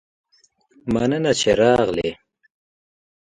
[0.93, 2.09] مننه چې راغلي